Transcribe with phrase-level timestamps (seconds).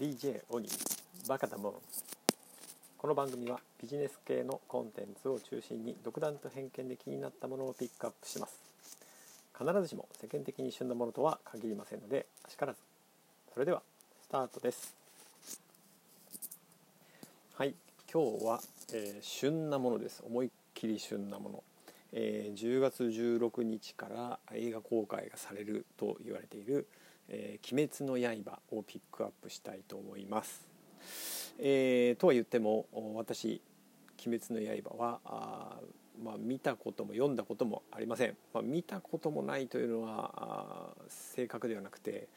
[0.00, 1.72] DJ オニーバカだもん
[2.96, 8.58] この番組はビジネス系のコンテンツを中心に独断と偏見で気になったものをピックアップします。
[9.52, 12.78] 必ずしも世間的に旬なものとは限りませんのであしからず。
[13.52, 13.82] それでは
[14.22, 14.94] スタートです。
[17.56, 17.74] はい
[18.10, 18.60] 今日は、
[18.94, 20.22] えー、旬なものです。
[20.26, 21.62] 思いっきり旬なもの。
[22.14, 26.86] えー、10月16日から映画公開がされると言われている
[27.30, 30.68] えー、鬼滅の刃」をピックアップしたいと思います。
[31.58, 33.60] えー、とは言っても私
[34.26, 35.80] 「鬼滅の刃は」あ
[36.22, 42.28] まあ、見たことも読んだこともありません、まあ、見たこともないというのは正確ではなくて、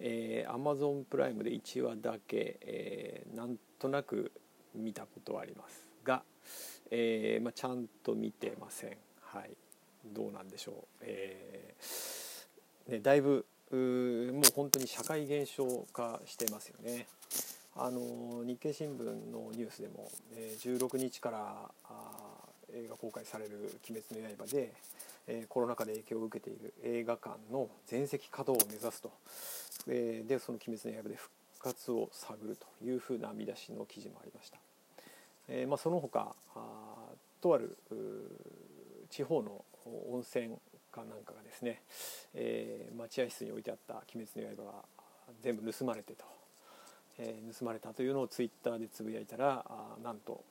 [0.00, 4.32] えー、Amazon プライムで1話だけ、えー、なんとなく
[4.74, 6.22] 見たことはありますが、
[6.90, 8.96] えーまあ、ちゃんと見てません。
[9.20, 9.50] はい。
[10.06, 13.44] どうなんでしょう、えーね、だいぶ
[13.76, 17.06] もう本当に社会現象化してますよね。
[17.76, 22.28] あの日経新聞のニュースでも、えー、16日からあ
[22.72, 24.72] 映画公開される「鬼滅の刃で」
[25.30, 29.12] えー、コロナ禍で影響を受けている映画館の全席稼働を目指すと、
[29.86, 34.58] えー、でその「鬼滅の刃」で復活を探るというふうな見出しの記事もありました。
[35.48, 37.76] えーまあ、その他あとある
[39.08, 39.64] 地方の
[40.10, 40.56] 温泉
[40.98, 41.82] かなんかがですね、
[42.34, 44.84] えー、待合室に置いてあった「鬼滅の刃」が
[45.42, 46.24] 全部盗まれてと、
[47.18, 50.44] えー、盗まれたというのをツイッターでつぶやいたらあなんと、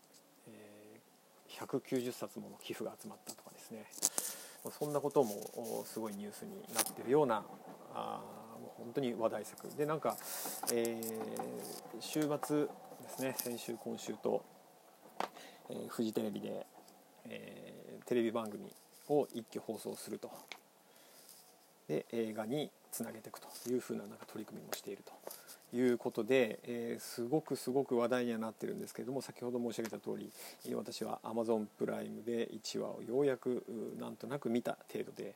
[0.47, 3.85] えー、190冊もの寄付が集まったとかですね。
[4.71, 7.45] そんなこともすごいニュースになってるような
[7.93, 8.21] あ
[8.59, 9.69] もう本当に話題作。
[9.77, 10.17] でなんか、
[10.73, 12.65] えー、週末
[13.01, 14.43] ですね先週今週と、
[15.69, 16.65] えー、フジテレビで、
[17.25, 18.73] えー、テレビ番組
[19.09, 20.29] を一挙放送すると
[21.87, 25.13] で映画につなげていくというふうななんか取り組みもしていると
[25.75, 30.31] いうことで、えー、すごくすごく話題にはなってるんですけれども先ほど申し上げた通り
[30.73, 33.63] 私は Amazon プライムで1話をようやく
[33.99, 35.33] なんとなく見た程度で、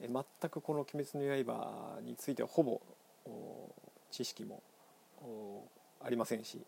[0.00, 2.80] えー、全くこの「鬼滅の刃」についてはほぼ
[4.10, 4.62] 知識も
[6.04, 6.58] ありませんし、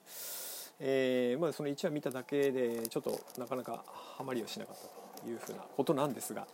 [0.80, 3.84] えーまあ、その1話見ただけでちょっとなかなか
[4.16, 5.03] ハマりはしなかったと。
[5.26, 6.46] いうふうなことなんですが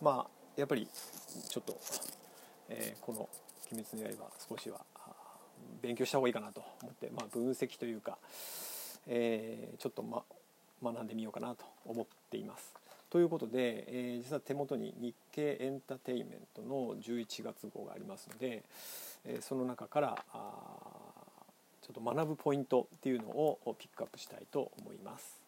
[0.00, 0.88] まあやっぱり
[1.48, 1.78] ちょっと、
[2.68, 3.28] えー、この
[3.72, 4.80] 「鬼滅の刃」少しは
[5.82, 8.18] 勉強した方がいいかなと思って、まあ、分析というか、
[9.06, 10.22] えー、ちょっと、ま、
[10.82, 12.72] 学んでみようかなと思っています。
[13.10, 18.64] ということで、えー、実は手元に日経エンターテインメントの11月号がありますので、
[19.24, 21.04] えー、その中からあ
[21.80, 25.43] ちょっと学ぶポイントっていうのをピックアップしたいと思います。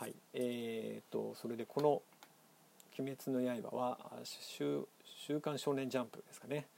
[0.00, 0.14] はい。
[0.32, 2.00] えーと、それでこの
[2.98, 6.68] 「鬼滅の刃は」週「週刊少年ジャンプ」ですかね。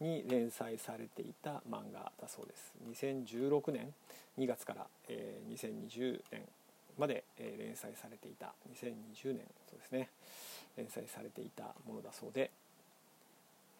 [0.00, 2.74] に連載されていた漫画だそうです。
[2.90, 3.94] 2016年
[4.36, 6.46] 2月から、えー、2020年
[6.98, 8.52] まで、えー、連載されていた。
[8.70, 10.10] 2020年そうですね。
[10.76, 12.50] 連載されていたものだそうで、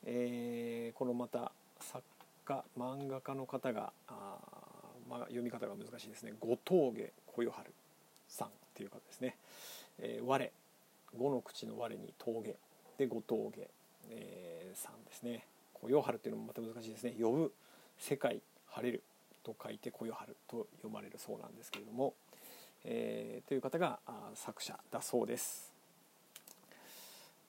[0.06, 2.02] えー、このまた作
[2.46, 4.38] 家漫画家の方があ、
[5.10, 6.32] まあ、読み方が難しいですね。
[6.40, 7.70] 後峠小夜春。
[8.28, 9.36] さんっていう方ですね
[9.98, 10.50] 「えー、我。
[11.16, 12.56] 五の口の我に峠」
[12.98, 13.68] で五峠、
[14.10, 17.52] えー、さんですね「小夜春」っていうのもまた難しいですね「呼ぶ。
[17.98, 19.02] 世界晴れる」
[19.42, 22.14] と書いて「小夜春」と読まれるそうなんですけれども、
[22.84, 23.98] えー、という方が
[24.34, 25.72] 作者だそうです。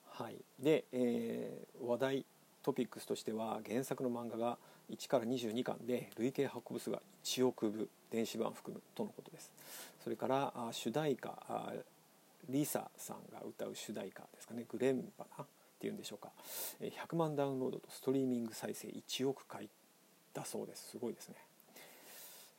[0.08, 2.26] はい、で、えー、話題
[2.62, 4.58] トピックスとしては原作の漫画が
[4.90, 9.50] 1から22巻で累計発行部数が1億部電子版含むとのことです。
[10.02, 11.36] それから主題歌
[12.48, 14.64] リサさんが歌う主題歌ですかね。
[14.68, 15.46] グレンバナっ
[15.78, 16.30] ていうんでしょうか。
[16.80, 19.68] 100万ダウンロードとストリーミング再生1億回
[20.32, 20.90] だそうです。
[20.90, 21.36] すごいですね。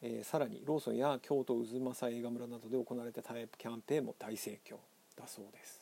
[0.03, 4.77] えー、さらにローソンや京都渦政映画村などで行われたタイプキャンペーンも大盛況
[5.15, 5.81] だそうです。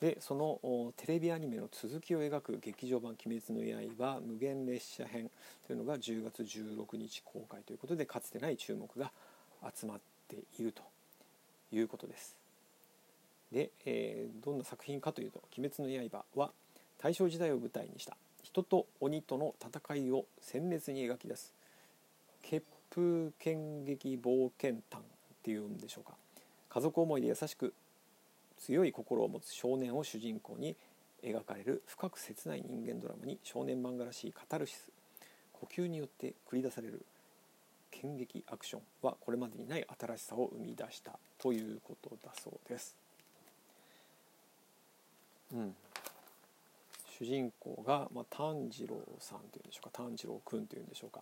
[0.00, 5.30] でそのテレビアニメの続きを描く劇場版「鬼滅の刃無限列車編」
[5.66, 9.10] というのが10月16日公開ということでかつてない注目が
[9.74, 10.82] 集まってていると
[11.72, 12.36] いうことです。
[13.52, 16.52] で、えー、どんな作品かというと「鬼滅の刃」は
[16.98, 21.52] 大正時代を舞台にした人と鬼との戦いを鮮烈に描き出す
[22.42, 25.02] 血風剣劇冒険譚っ
[25.42, 26.14] ていうんでしょうか
[26.68, 27.72] 家族思いで優しく
[28.58, 30.76] 強い心を持つ少年を主人公に
[31.22, 34.88] 描かれる深く切ない人間ドラマに少年漫画らしいカタルシス
[35.52, 37.04] 呼吸によって繰り出される
[37.90, 42.96] 剣撃アクションはこれまでにない新しさを生み出したということだそうです。
[45.52, 45.74] うん、
[47.18, 51.20] 主人公が、まあ、炭治郎さんというんでしょうか炭治郎くんというんでしょうか、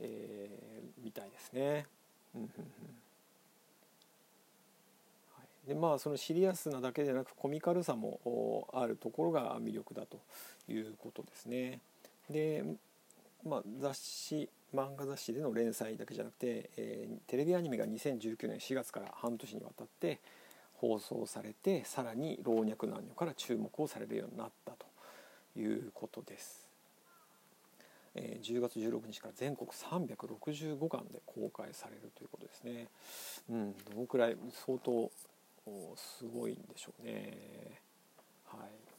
[0.00, 1.86] えー、みたいですね。
[5.66, 10.18] でまあそのシリアスなだけでなくコミカルさもあるところが魅力だと
[10.68, 11.78] いうことですね。
[12.28, 12.64] で、
[13.44, 20.20] まあ、雑誌漫画雑誌での連載だけじゃなくて、えー、テレビアニメが2019年4月から半年にわたって
[20.74, 24.86] 放送されてさらに老若男女から注目をされるようになったと
[25.56, 26.66] いうことです。
[28.14, 32.88] えー、10月16日から全国365巻で公開されるということですね。
[33.50, 34.36] うん、どのくらい
[34.66, 35.10] 相当
[35.96, 37.80] すごいんでしょうね。
[38.46, 38.91] はい、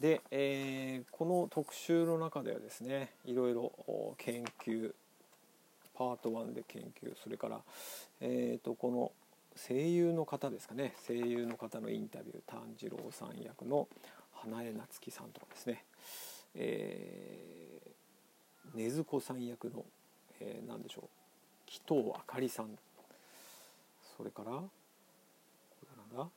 [0.00, 3.72] で、えー、この特集の中ではですねいろいろ
[4.18, 4.92] 研究
[5.94, 7.60] パート1で研究それから、
[8.20, 9.12] えーと、この
[9.56, 13.88] 声優の方ですかね声優の方のインタビュー炭治郎さん役の
[14.32, 15.84] 花江夏樹さんとかですね、
[16.54, 19.84] えー、禰豆子さん役の、
[20.40, 21.08] えー、何でしょう
[21.64, 22.78] 紀藤あかりさん
[24.16, 24.62] それから
[26.16, 26.28] が、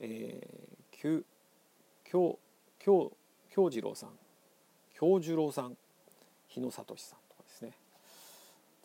[0.00, 1.22] えー、京
[2.04, 2.38] 京
[2.86, 3.12] 京
[3.50, 4.10] 京次郎さん
[4.96, 5.76] 京次郎さん
[6.46, 7.72] 日野聡さんとかですね。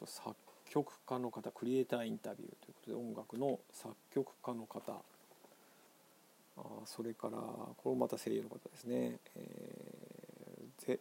[0.04, 0.36] 作
[0.72, 4.94] 曲家の方クリエイターインタビューということで音楽の作曲家の方。
[6.58, 11.00] あそれからこれもまた声優の方ですね、えー、ぜ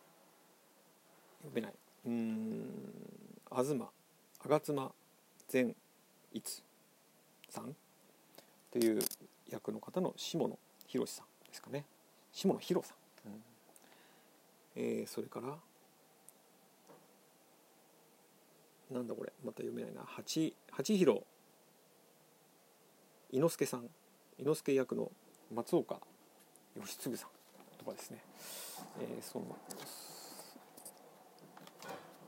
[1.42, 1.72] 読めない。
[2.04, 2.66] うん
[3.50, 3.78] 東
[4.46, 4.92] 吾妻
[5.48, 5.74] 善
[6.34, 6.62] 逸
[7.48, 7.74] さん
[8.70, 9.00] という
[9.48, 11.86] 役の方の下野博さんですかね。
[12.32, 12.94] 下野紘さ
[13.26, 13.42] ん、うん、
[14.76, 15.56] えー、それから
[18.90, 20.02] なんだこれまた読めないな。
[20.04, 21.22] 八八弘
[23.30, 23.84] 伊之助さん。
[24.38, 25.12] 伊之助役の
[25.54, 26.00] 松岡
[26.76, 27.30] 義次さん。
[27.78, 28.18] とかですね、
[29.00, 29.56] えー、その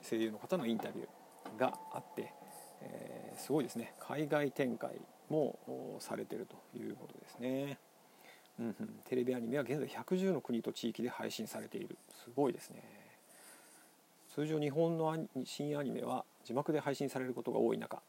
[0.09, 2.33] 声優の方のインタビューがあって、
[2.81, 3.95] えー、すごいですね。
[4.01, 4.93] 海外展開
[5.29, 5.59] も
[6.01, 7.79] されてるということですね、
[8.61, 11.97] うん、テレビアニメは現在110の国と地域で配信されている。
[12.11, 12.83] すごいですね。
[14.35, 15.15] 通常日本の
[15.45, 18.01] 新アニメは字幕で配信されることが多い中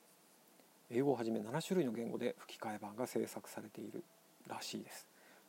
[0.90, 4.04] 英語をはじめ7種類の言語で吹き替え版が制作されている
[4.48, 5.08] らしいです、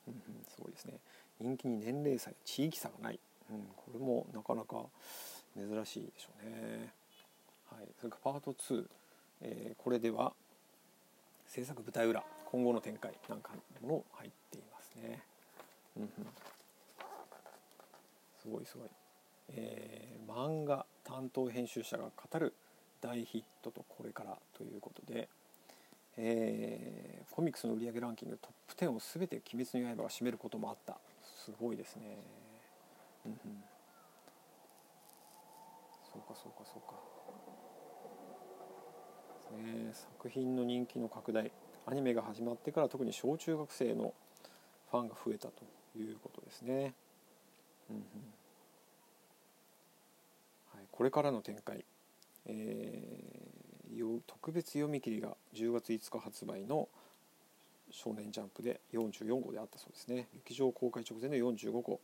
[0.09, 0.95] うんうん、すごいですね。
[1.41, 3.21] 人気に年齢差や地域差がない、
[3.51, 4.85] うん、これもなかなか
[5.57, 6.93] 珍しいでしょうね。
[7.71, 7.89] はい。
[7.99, 8.85] それからパート2、
[9.43, 10.33] えー、これでは
[11.47, 13.51] 制作舞台裏今後の展開なんか
[13.81, 14.74] もの入っています。
[14.97, 15.23] ね、
[15.97, 16.09] うん、
[18.43, 18.89] すごいすごい、
[19.51, 22.55] えー、漫画担当編集者が語る
[23.01, 25.29] 大ヒットとこれからということで、
[26.17, 30.99] えー、コミックスの売上ランキングトップ10を全て「鬼滅の刃」が占めることもあった。
[31.45, 32.17] すごいですね、
[33.27, 33.39] うんうん、
[36.11, 36.95] そうかそうかそうか。
[39.59, 41.53] ね作品の人気の拡大
[41.87, 44.15] アニメが始まってから特に小中学生の
[44.95, 45.65] ファンが増えたと
[45.99, 46.95] いうことですね、
[47.91, 48.03] うんうん。
[50.73, 51.85] はい、これからの展開、
[52.47, 56.89] えー、特別読み切りが10月5日発売の
[57.91, 60.29] 少年ジャンプで44号であったそうですね。
[60.33, 61.99] 劇場公開直前の45号。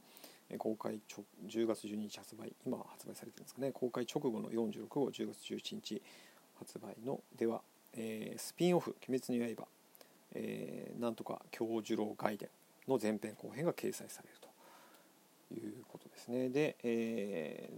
[0.58, 0.98] 公開
[1.46, 2.52] 10月12日発売。
[2.66, 3.70] 今発売されてるんですかね。
[3.70, 6.02] 公開直後の46号10月11日
[6.58, 7.20] 発売の。
[7.36, 7.60] では、
[7.94, 9.68] えー、スピンオフ「鬼滅の刃」
[10.34, 12.50] えー、なんとか京次郎外伝。
[12.90, 16.48] の前編後編が掲載されるということですね。
[16.48, 17.70] で、え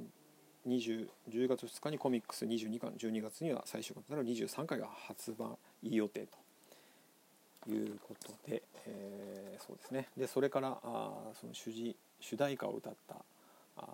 [0.66, 6.26] ー、20 10月2日にコミックス22巻12月には最終巻となる23回が発売予定
[7.64, 10.09] ということで、えー、そうですね。
[10.16, 13.16] でそれからあその主事主題歌を歌った
[13.76, 13.88] あ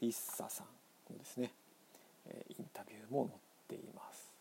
[0.00, 1.52] リッサさんのですね、
[2.26, 3.28] えインタビューも
[3.68, 4.32] 載っています。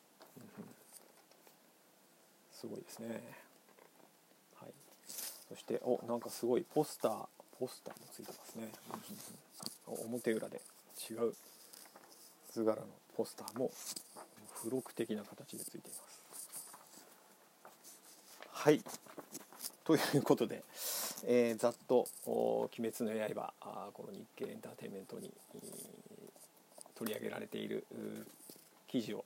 [2.52, 3.51] すごいですね。
[5.52, 7.28] そしておなんかすごいポスター
[7.60, 8.72] ポスターもついてますね、
[9.86, 10.62] 表裏で
[11.10, 11.34] 違う。
[12.52, 13.72] 図柄のポスターも
[14.64, 16.22] 付録的な形でついています。
[18.52, 18.82] はい。
[19.84, 20.64] ということで、
[21.26, 25.32] えー、ざっと「鬼滅の刃」あこの日経エンターテインメントに
[26.96, 27.86] 取り上げられている
[28.88, 29.26] 記事を、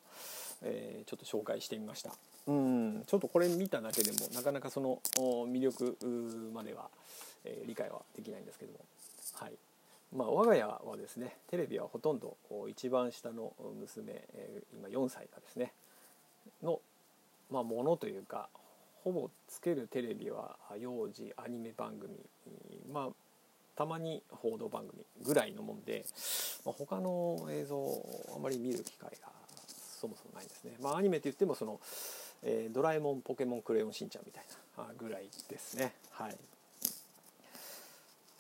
[0.62, 2.13] えー、ちょっと紹介してみました。
[2.48, 5.98] うんちょっとこれ見ただけでもなかなかその魅力
[6.54, 6.90] までは、
[7.44, 8.80] えー、理解はできないんですけども、
[9.34, 9.54] はい
[10.16, 12.38] まあ、我が家はですねテレビはほとんど
[12.70, 15.74] 一番下の娘、えー、今4歳がですね
[16.62, 16.80] の、
[17.50, 18.50] まあ、ものというか
[19.04, 22.14] ほぼつけるテレビは幼児アニメ番組
[22.92, 23.14] まあ
[23.75, 26.06] たまに報道番組ぐらいのもんで、
[26.66, 29.28] まあ、他の映像をあまり見る機会が
[30.00, 30.78] そもそもないんですね。
[30.82, 31.80] まあ、アニメって言ってもその、
[32.44, 34.44] えー、ドラえもんポケモンクレヨンしんちゃんみたい
[34.77, 35.94] なぐらいですね。
[36.12, 36.38] はい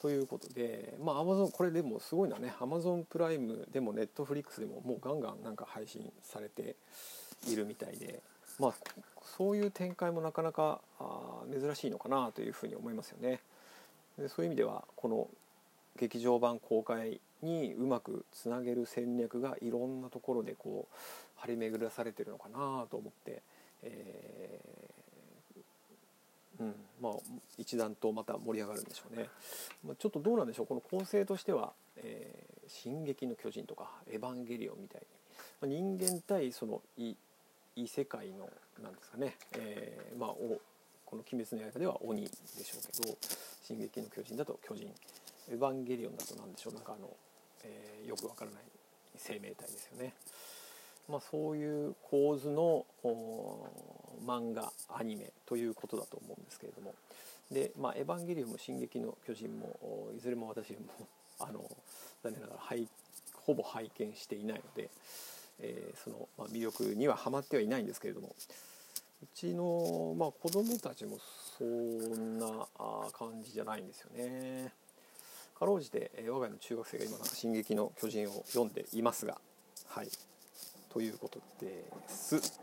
[0.05, 6.75] ということで、まあ、Amazon これでもすごいなね Amazon プライムでも Netflix でももうガンガンなんか配信されて
[7.47, 8.21] いるみたいで、
[8.59, 8.73] まあ、
[9.37, 13.39] そういう展開もなかなかあ珍しいのかなというふうに思いますよね。
[14.19, 15.27] でそういう意味ではこの
[15.97, 20.95] 劇場版公開にうまくつなげる戦略がいろんなところでこう
[21.37, 23.41] 張り巡らされてるのかなと思って、
[23.85, 27.13] えー、うんまあ、
[27.57, 29.29] 一段とまた盛り上がるんでしょうね、
[29.83, 30.67] まあ、ちょっとどうなんでしょう。
[30.67, 35.07] この構成としては「えー、進撃の巨人」とか「エヴァンゲリオン」みたいに、
[35.61, 37.15] ま、人間対その異
[37.75, 38.49] 異世界の
[38.81, 40.59] なんですかね、えー、まあこ
[41.15, 42.29] の「鬼滅の刃」では鬼で
[42.63, 43.17] しょうけど
[43.61, 44.93] 「進撃の巨人」だと巨人
[45.49, 46.73] 「エヴァンゲリオン」だと何でしょう。
[46.73, 47.15] なんかあの、
[47.63, 48.63] えー、よくわからない
[49.17, 50.15] 生命体ですよね。
[51.07, 52.85] まあ、そういう構図の
[54.25, 56.93] 漫画アニメということだと思うんですけれども。
[57.51, 60.79] で、まあ、エヴァンゲリオンも「進撃の巨人も」いずれも私も
[61.39, 61.59] あの
[62.23, 62.61] 残念ながら
[63.45, 64.89] ほぼ拝見していないので、
[65.59, 68.35] えー、その、まあ、魅力にはハマってはいないんですけれども。
[69.23, 71.17] うちの、まあ、子供たちも
[71.57, 72.67] そんな
[73.13, 74.73] 感じじゃないんですよね。
[75.57, 79.39] かろうじて我が家の中学生が今「進撃の巨人」を読んでいますが
[79.87, 80.09] はい。
[80.95, 82.57] ということです。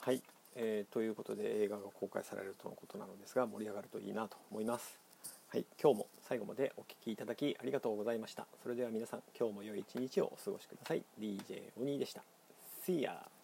[0.00, 0.22] はい、
[0.54, 4.98] えー、ということで映画が公開されるとのことなのですが盛り上がるといいなと思います。
[5.48, 8.46] はい、今日も最後までお聴きいただきありがとうございました。
[8.62, 11.02] それでは皆さん今日も良い一日をお過ごしください。
[11.20, 12.22] DJ オニーでした。
[12.86, 13.35] See ya!